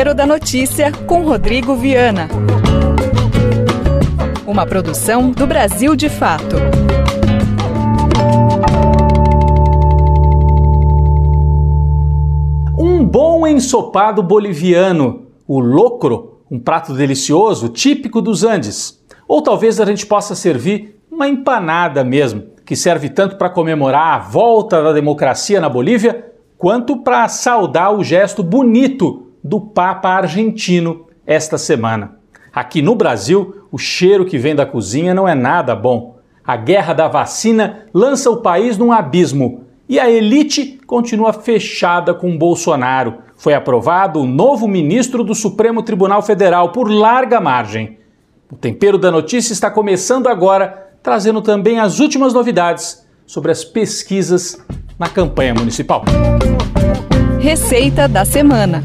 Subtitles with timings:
[0.00, 2.26] Tempero da Notícia com Rodrigo Viana.
[4.46, 6.56] Uma produção do Brasil de Fato.
[12.78, 18.98] Um bom ensopado boliviano, o locro, um prato delicioso, típico dos Andes.
[19.28, 24.18] Ou talvez a gente possa servir uma empanada mesmo, que serve tanto para comemorar a
[24.18, 31.56] volta da democracia na Bolívia, quanto para saudar o gesto bonito do Papa argentino esta
[31.58, 32.16] semana.
[32.52, 36.18] Aqui no Brasil, o cheiro que vem da cozinha não é nada bom.
[36.44, 42.36] A guerra da vacina lança o país num abismo e a elite continua fechada com
[42.36, 43.18] Bolsonaro.
[43.36, 47.98] Foi aprovado o novo ministro do Supremo Tribunal Federal por larga margem.
[48.50, 54.60] O Tempero da Notícia está começando agora, trazendo também as últimas novidades sobre as pesquisas
[54.98, 56.04] na campanha municipal.
[57.40, 58.82] Receita da semana.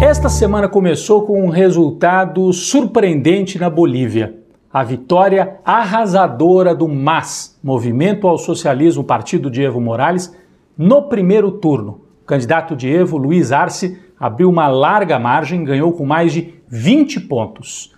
[0.00, 4.34] Esta semana começou com um resultado surpreendente na Bolívia.
[4.72, 10.34] A vitória arrasadora do MAS, Movimento ao Socialismo Partido de Evo Morales,
[10.76, 12.00] no primeiro turno.
[12.22, 17.20] O candidato de Evo, Luiz Arce, abriu uma larga margem, ganhou com mais de 20
[17.20, 17.92] pontos.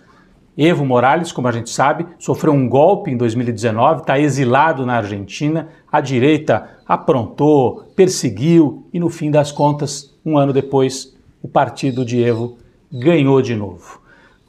[0.57, 5.69] Evo Morales, como a gente sabe, sofreu um golpe em 2019, está exilado na Argentina.
[5.91, 12.23] A direita aprontou, perseguiu e, no fim das contas, um ano depois, o partido de
[12.23, 12.57] Evo
[12.91, 14.01] ganhou de novo.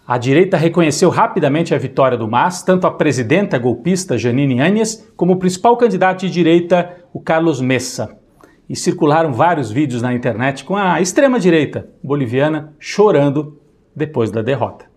[0.06, 5.32] A direita reconheceu rapidamente a vitória do MAS, tanto a presidenta golpista Janine Áñez, como
[5.32, 8.18] o principal candidato de direita, o Carlos Messa.
[8.68, 13.58] E circularam vários vídeos na internet com a extrema-direita boliviana chorando
[13.96, 14.93] depois da derrota.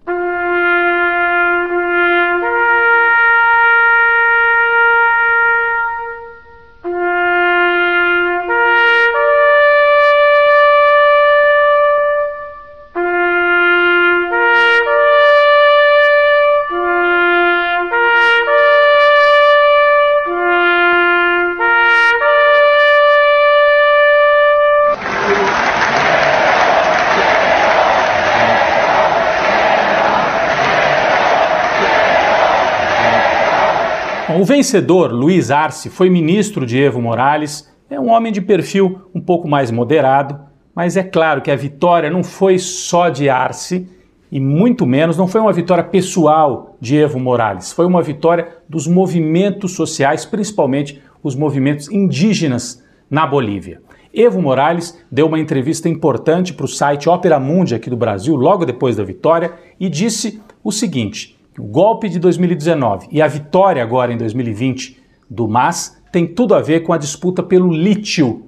[34.39, 39.19] O vencedor, Luiz Arce, foi ministro de Evo Morales, é um homem de perfil um
[39.19, 40.39] pouco mais moderado,
[40.75, 43.89] mas é claro que a vitória não foi só de Arce
[44.31, 48.85] e muito menos não foi uma vitória pessoal de Evo Morales, foi uma vitória dos
[48.85, 53.81] movimentos sociais, principalmente os movimentos indígenas na Bolívia.
[54.13, 58.65] Evo Morales deu uma entrevista importante para o site Opera Mundi aqui do Brasil, logo
[58.65, 64.13] depois da vitória, e disse o seguinte: o golpe de 2019 e a vitória agora
[64.13, 68.43] em 2020 do MAS tem tudo a ver com a disputa pelo lítio,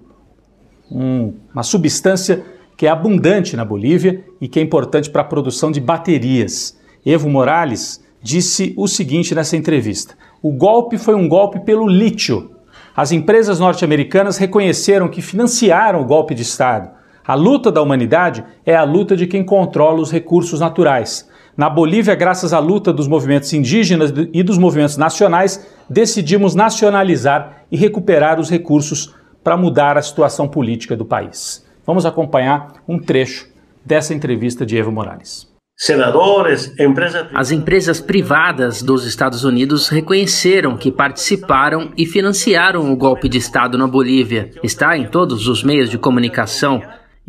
[0.92, 2.44] um, uma substância
[2.78, 6.78] que é abundante na Bolívia e que é importante para a produção de baterias.
[7.06, 12.52] Evo Morales disse o seguinte nessa entrevista: o golpe foi um golpe pelo lítio.
[12.96, 16.90] As empresas norte-americanas reconheceram que financiaram o golpe de Estado.
[17.26, 21.29] A luta da humanidade é a luta de quem controla os recursos naturais.
[21.60, 27.76] Na Bolívia, graças à luta dos movimentos indígenas e dos movimentos nacionais, decidimos nacionalizar e
[27.76, 31.68] recuperar os recursos para mudar a situação política do país.
[31.86, 33.46] Vamos acompanhar um trecho
[33.86, 35.50] dessa entrevista de Evo Morales.
[35.76, 37.28] Senadores, empresas...
[37.34, 43.78] As empresas privadas dos Estados Unidos reconheceram que participaram e financiaram o golpe de Estado
[43.78, 44.50] na Bolívia.
[44.64, 46.82] Está em todos os meios de comunicação.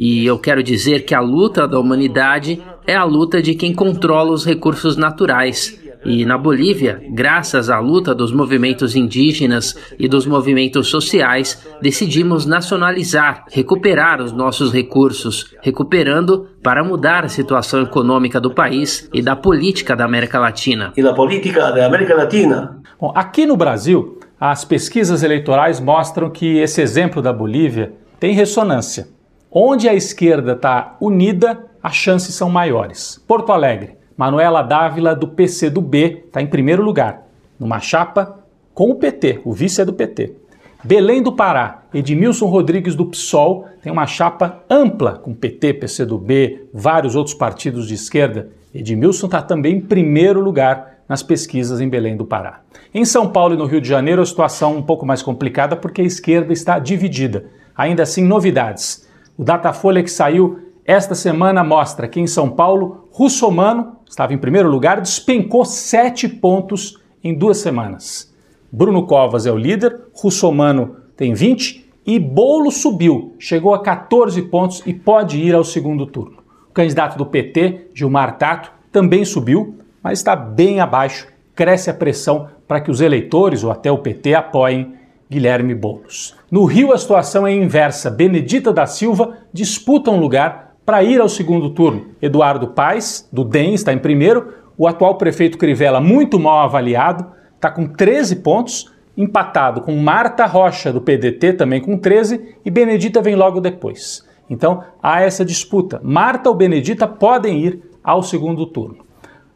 [0.03, 4.33] E eu quero dizer que a luta da humanidade é a luta de quem controla
[4.33, 5.79] os recursos naturais.
[6.07, 13.45] E na Bolívia, graças à luta dos movimentos indígenas e dos movimentos sociais, decidimos nacionalizar,
[13.53, 19.95] recuperar os nossos recursos, recuperando para mudar a situação econômica do país e da política
[19.95, 20.95] da América Latina.
[20.97, 22.81] E da política da América Latina.
[22.99, 29.20] Bom, aqui no Brasil, as pesquisas eleitorais mostram que esse exemplo da Bolívia tem ressonância.
[29.53, 33.21] Onde a esquerda está unida, as chances são maiores.
[33.27, 37.27] Porto Alegre, Manuela Dávila do PCdoB está em primeiro lugar,
[37.59, 38.39] numa chapa
[38.73, 40.37] com o PT, o vice é do PT.
[40.85, 47.17] Belém do Pará, Edmilson Rodrigues do PSOL tem uma chapa ampla com PT, PCdoB, vários
[47.17, 48.51] outros partidos de esquerda.
[48.73, 52.61] Edmilson está também em primeiro lugar nas pesquisas em Belém do Pará.
[52.95, 55.75] Em São Paulo e no Rio de Janeiro, a situação é um pouco mais complicada
[55.75, 57.47] porque a esquerda está dividida.
[57.77, 59.10] Ainda assim, novidades.
[59.37, 64.69] O Datafolha que saiu esta semana mostra que em São Paulo, Russomano estava em primeiro
[64.69, 68.35] lugar, despencou sete pontos em duas semanas.
[68.73, 74.83] Bruno Covas é o líder, Russomano tem 20 e Bolo subiu, chegou a 14 pontos
[74.87, 76.39] e pode ir ao segundo turno.
[76.69, 81.29] O candidato do PT, Gilmar Tato, também subiu, mas está bem abaixo.
[81.55, 84.95] Cresce a pressão para que os eleitores ou até o PT apoiem
[85.31, 86.35] Guilherme Boulos.
[86.51, 88.11] No Rio, a situação é inversa.
[88.11, 92.07] Benedita da Silva disputa um lugar para ir ao segundo turno.
[92.21, 94.55] Eduardo Paes, do DEM, está em primeiro.
[94.77, 100.93] O atual prefeito Crivella, muito mal avaliado, está com 13 pontos, empatado com Marta Rocha,
[100.93, 104.27] do PDT, também com 13, e Benedita vem logo depois.
[104.49, 106.01] Então há essa disputa.
[106.03, 109.05] Marta ou Benedita podem ir ao segundo turno.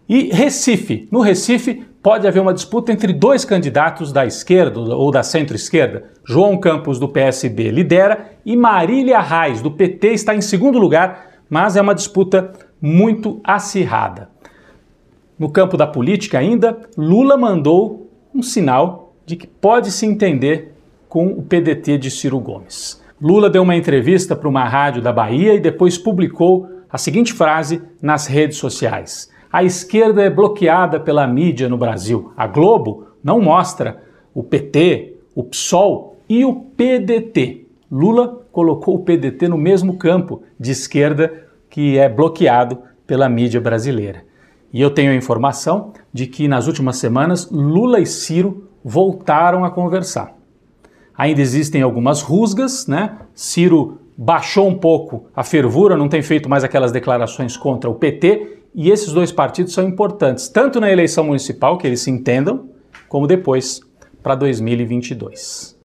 [0.08, 1.08] E Recife.
[1.10, 6.10] No Recife, pode haver uma disputa entre dois candidatos da esquerda ou da centro-esquerda.
[6.22, 11.76] João Campos, do PSB, lidera e Marília Reis, do PT, está em segundo lugar, mas
[11.76, 14.28] é uma disputa muito acirrada.
[15.38, 20.74] No campo da política, ainda, Lula mandou um sinal de que pode se entender
[21.08, 23.02] com o PDT de Ciro Gomes.
[23.18, 27.80] Lula deu uma entrevista para uma rádio da Bahia e depois publicou a seguinte frase
[28.02, 32.32] nas redes sociais a esquerda é bloqueada pela mídia no Brasil.
[32.36, 34.02] A Globo não mostra
[34.34, 37.64] o PT, o PSOL e o PDT.
[37.88, 44.24] Lula colocou o PDT no mesmo campo de esquerda que é bloqueado pela mídia brasileira.
[44.72, 49.70] E eu tenho a informação de que nas últimas semanas Lula e Ciro voltaram a
[49.70, 50.36] conversar.
[51.16, 53.18] Ainda existem algumas rusgas, né?
[53.32, 58.63] Ciro baixou um pouco a fervura, não tem feito mais aquelas declarações contra o PT
[58.74, 62.68] e esses dois partidos são importantes, tanto na eleição municipal, que eles se entendam,
[63.08, 63.80] como depois
[64.22, 65.78] para 2022.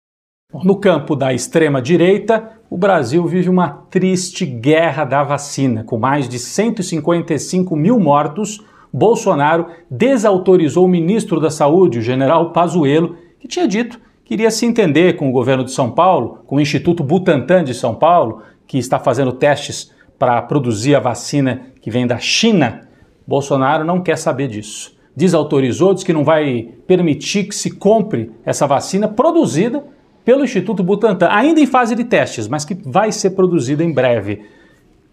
[0.63, 5.83] No campo da extrema-direita, o Brasil vive uma triste guerra da vacina.
[5.83, 8.63] Com mais de 155 mil mortos,
[8.93, 14.65] Bolsonaro desautorizou o ministro da Saúde, o general Pazuello, que tinha dito que iria se
[14.65, 18.77] entender com o governo de São Paulo, com o Instituto Butantan de São Paulo, que
[18.77, 22.81] está fazendo testes para produzir a vacina que vem da China,
[23.25, 24.93] Bolsonaro não quer saber disso.
[25.15, 29.85] Desautorizou, diz que não vai permitir que se compre essa vacina produzida
[30.25, 34.41] pelo Instituto Butantan, ainda em fase de testes, mas que vai ser produzida em breve.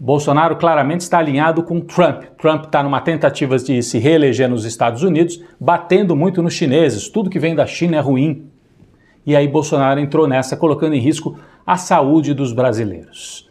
[0.00, 2.24] Bolsonaro claramente está alinhado com Trump.
[2.38, 7.08] Trump está numa tentativa de se reeleger nos Estados Unidos, batendo muito nos chineses.
[7.08, 8.48] Tudo que vem da China é ruim.
[9.24, 13.43] E aí Bolsonaro entrou nessa, colocando em risco a saúde dos brasileiros.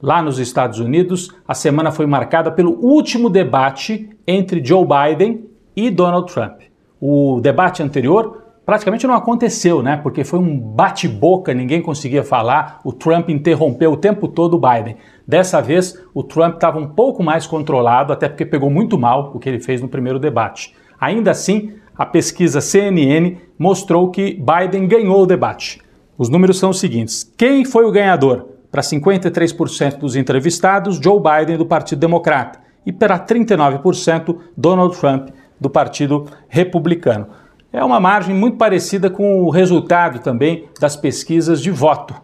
[0.00, 5.90] Lá nos Estados Unidos, a semana foi marcada pelo último debate entre Joe Biden e
[5.90, 6.60] Donald Trump.
[7.00, 9.96] O debate anterior praticamente não aconteceu, né?
[9.96, 14.96] Porque foi um bate-boca, ninguém conseguia falar, o Trump interrompeu o tempo todo o Biden.
[15.26, 19.38] Dessa vez, o Trump estava um pouco mais controlado, até porque pegou muito mal o
[19.40, 20.76] que ele fez no primeiro debate.
[21.00, 25.80] Ainda assim, a pesquisa CNN mostrou que Biden ganhou o debate.
[26.16, 28.57] Os números são os seguintes: quem foi o ganhador?
[28.70, 35.28] Para 53% dos entrevistados, Joe Biden do Partido Democrata e para 39% Donald Trump
[35.60, 37.28] do Partido Republicano.
[37.72, 42.14] É uma margem muito parecida com o resultado também das pesquisas de voto.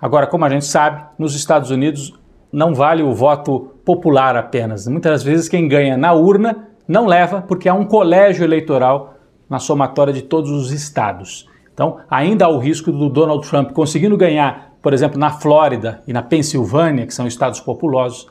[0.00, 2.12] Agora, como a gente sabe, nos Estados Unidos
[2.52, 4.86] não vale o voto popular apenas.
[4.86, 9.14] Muitas vezes quem ganha na urna não leva porque há um colégio eleitoral
[9.48, 11.48] na somatória de todos os estados.
[11.72, 16.14] Então, ainda há o risco do Donald Trump conseguindo ganhar por exemplo, na Flórida e
[16.14, 18.26] na Pensilvânia, que são estados populosos,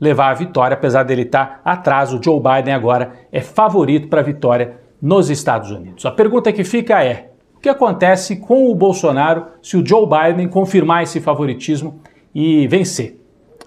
[0.00, 2.10] levar a vitória, apesar dele estar atrás.
[2.14, 6.06] O Joe Biden agora é favorito para a vitória nos Estados Unidos.
[6.06, 10.48] A pergunta que fica é: o que acontece com o Bolsonaro se o Joe Biden
[10.48, 12.00] confirmar esse favoritismo
[12.34, 13.20] e vencer?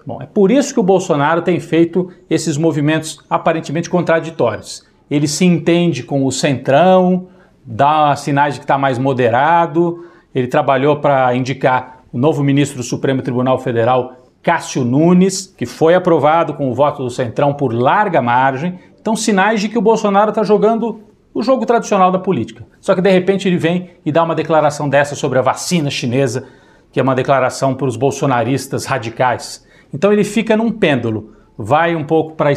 [0.04, 4.84] Bom, é por isso que o Bolsonaro tem feito esses movimentos aparentemente contraditórios.
[5.08, 7.28] Ele se entende com o centrão,
[7.64, 12.84] dá sinais de que está mais moderado, ele trabalhou para indicar o novo ministro do
[12.84, 18.22] Supremo Tribunal Federal, Cássio Nunes, que foi aprovado com o voto do Centrão por larga
[18.22, 18.78] margem.
[19.00, 21.00] Então, sinais de que o Bolsonaro está jogando
[21.34, 22.64] o jogo tradicional da política.
[22.80, 26.46] Só que de repente ele vem e dá uma declaração dessa sobre a vacina chinesa,
[26.92, 29.66] que é uma declaração para os bolsonaristas radicais.
[29.92, 32.52] Então ele fica num pêndulo, vai um pouco para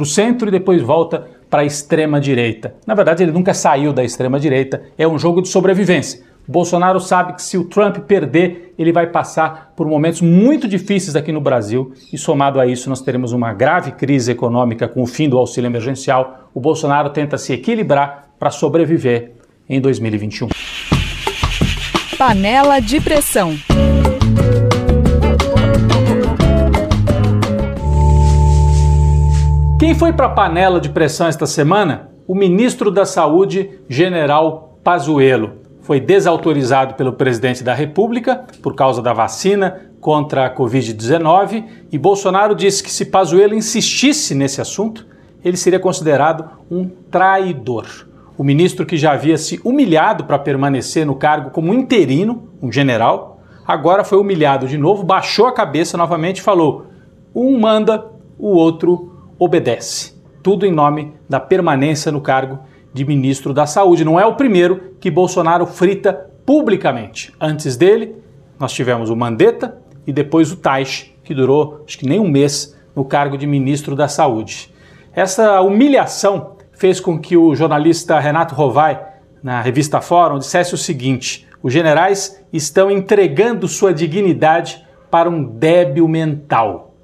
[0.00, 2.74] o centro e depois volta para a extrema direita.
[2.86, 6.26] Na verdade, ele nunca saiu da extrema direita, é um jogo de sobrevivência.
[6.50, 11.30] Bolsonaro sabe que se o Trump perder, ele vai passar por momentos muito difíceis aqui
[11.30, 15.28] no Brasil e somado a isso nós teremos uma grave crise econômica com o fim
[15.28, 16.48] do auxílio emergencial.
[16.54, 19.32] O Bolsonaro tenta se equilibrar para sobreviver
[19.68, 20.48] em 2021.
[22.16, 23.54] Panela de pressão.
[29.78, 32.08] Quem foi para a panela de pressão esta semana?
[32.26, 39.14] O ministro da Saúde, General Pazuello foi desautorizado pelo presidente da República por causa da
[39.14, 45.06] vacina contra a Covid-19 e Bolsonaro disse que se Pazuello insistisse nesse assunto,
[45.42, 47.86] ele seria considerado um traidor.
[48.36, 53.40] O ministro que já havia se humilhado para permanecer no cargo como interino, um general,
[53.66, 56.88] agora foi humilhado de novo, baixou a cabeça novamente e falou:
[57.34, 58.04] um manda,
[58.38, 60.14] o outro obedece.
[60.42, 62.58] Tudo em nome da permanência no cargo
[62.92, 64.04] de ministro da Saúde.
[64.04, 67.32] Não é o primeiro que Bolsonaro frita publicamente.
[67.40, 68.16] Antes dele,
[68.58, 69.76] nós tivemos o Mandetta
[70.06, 73.94] e depois o Taish, que durou acho que nem um mês no cargo de ministro
[73.94, 74.72] da Saúde.
[75.12, 79.00] Essa humilhação fez com que o jornalista Renato Rovai,
[79.42, 86.06] na revista Fórum, dissesse o seguinte: os generais estão entregando sua dignidade para um débil
[86.08, 86.94] mental.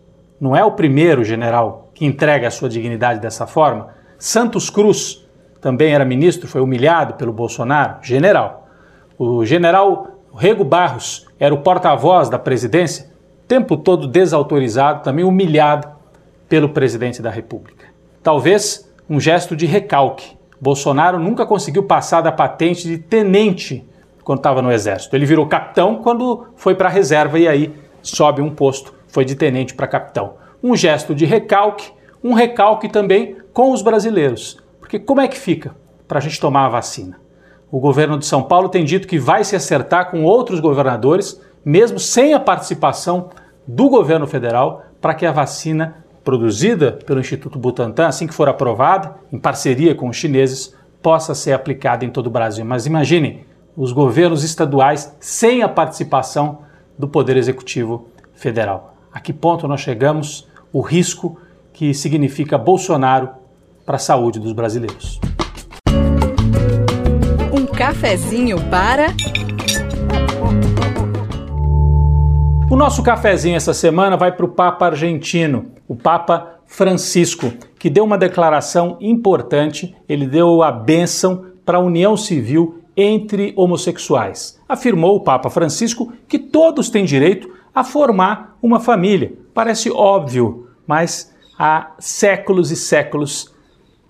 [0.41, 3.89] Não é o primeiro general que entrega a sua dignidade dessa forma.
[4.19, 5.24] Santos Cruz,
[5.65, 8.69] também era ministro, foi humilhado pelo Bolsonaro, general.
[9.19, 13.11] O general Rego Barros era o porta-voz da presidência,
[13.49, 15.89] tempo todo desautorizado, também humilhado
[16.51, 17.87] pelo presidente da República.
[18.23, 20.37] Talvez um gesto de recalque.
[20.61, 23.89] Bolsonaro nunca conseguiu passar da patente de tenente
[24.23, 25.17] quando estava no exército.
[25.17, 29.35] Ele virou capitão quando foi para a reserva e aí sobe um posto, foi de
[29.35, 30.35] tenente para capitão.
[30.63, 31.91] Um gesto de recalque,
[32.23, 34.63] um recalque também com os brasileiros.
[34.95, 35.75] Porque como é que fica
[36.07, 37.19] para a gente tomar a vacina?
[37.69, 41.99] O governo de São Paulo tem dito que vai se acertar com outros governadores, mesmo
[41.99, 43.31] sem a participação
[43.67, 49.17] do governo federal, para que a vacina produzida pelo Instituto Butantan, assim que for aprovada,
[49.33, 50.73] em parceria com os chineses,
[51.03, 52.65] possa ser aplicada em todo o Brasil.
[52.65, 53.45] Mas imaginem
[53.77, 56.59] os governos estaduais sem a participação
[56.97, 58.95] do Poder Executivo Federal.
[59.13, 60.47] A que ponto nós chegamos?
[60.73, 61.37] O risco
[61.73, 63.43] que significa Bolsonaro
[63.85, 65.21] para a saúde dos brasileiros.
[67.53, 69.09] Um cafezinho para.
[72.71, 78.05] O nosso cafezinho essa semana vai para o Papa argentino, o Papa Francisco, que deu
[78.05, 79.95] uma declaração importante.
[80.09, 84.61] Ele deu a bênção para a união civil entre homossexuais.
[84.69, 89.33] Afirmou o Papa Francisco que todos têm direito a formar uma família.
[89.53, 93.54] Parece óbvio, mas há séculos e séculos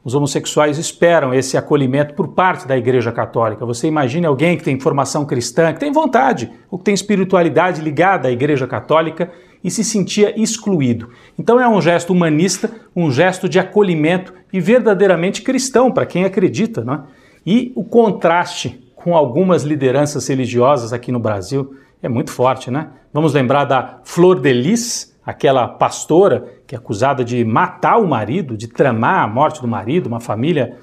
[0.05, 3.65] os homossexuais esperam esse acolhimento por parte da Igreja Católica.
[3.65, 8.29] Você imagine alguém que tem formação cristã, que tem vontade, ou que tem espiritualidade ligada
[8.29, 9.33] à Igreja Católica
[9.63, 11.09] e se sentia excluído.
[11.39, 16.85] Então é um gesto humanista, um gesto de acolhimento e verdadeiramente cristão para quem acredita.
[16.85, 17.01] Não é?
[17.47, 22.89] E o contraste com algumas lideranças religiosas aqui no Brasil é muito forte, né?
[23.11, 28.57] Vamos lembrar da Flor de Lis, aquela pastora que é acusada de matar o marido,
[28.57, 30.77] de tramar a morte do marido, uma família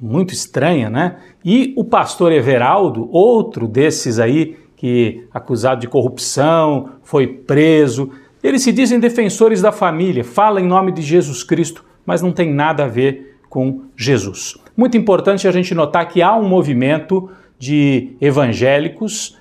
[0.00, 1.16] muito estranha, né?
[1.44, 8.10] E o pastor Everaldo, outro desses aí que acusado de corrupção, foi preso.
[8.42, 12.54] Eles se dizem defensores da família, fala em nome de Jesus Cristo, mas não tem
[12.54, 14.56] nada a ver com Jesus.
[14.76, 17.28] Muito importante a gente notar que há um movimento
[17.58, 19.36] de evangélicos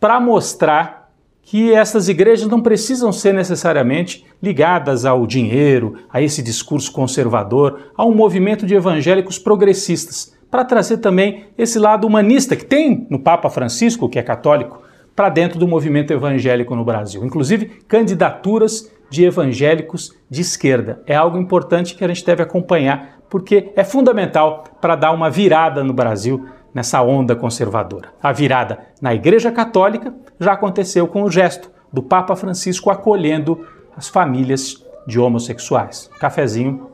[0.00, 1.03] para mostrar
[1.44, 8.04] que essas igrejas não precisam ser necessariamente ligadas ao dinheiro, a esse discurso conservador, a
[8.04, 13.50] um movimento de evangélicos progressistas, para trazer também esse lado humanista que tem no Papa
[13.50, 14.82] Francisco, que é católico,
[15.14, 17.24] para dentro do movimento evangélico no Brasil.
[17.24, 21.02] Inclusive, candidaturas de evangélicos de esquerda.
[21.06, 25.84] É algo importante que a gente deve acompanhar, porque é fundamental para dar uma virada
[25.84, 28.08] no Brasil nessa onda conservadora.
[28.20, 34.08] A virada na Igreja Católica já aconteceu com o gesto do Papa Francisco acolhendo as
[34.08, 36.10] famílias de homossexuais.
[36.18, 36.88] Cafezinho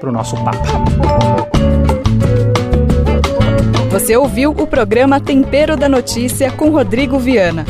[0.00, 0.62] para o nosso Papa.
[3.90, 7.64] Você ouviu o programa Tempero da Notícia com Rodrigo Viana.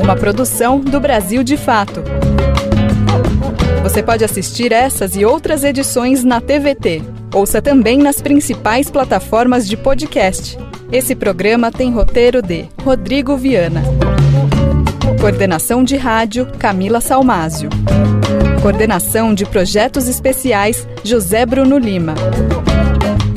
[0.00, 2.02] Uma produção do Brasil de Fato.
[3.82, 7.02] Você pode assistir essas e outras edições na TVT.
[7.34, 10.56] Ouça também nas principais plataformas de podcast.
[10.92, 13.80] Esse programa tem roteiro de Rodrigo Viana.
[15.20, 17.70] Coordenação de rádio Camila Salmásio.
[18.60, 22.16] Coordenação de projetos especiais José Bruno Lima.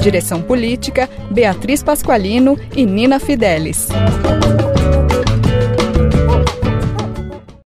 [0.01, 3.87] Direção política Beatriz Pasqualino e Nina Fidelis.